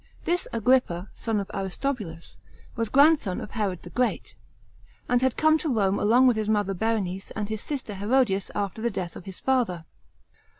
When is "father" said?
9.39-9.85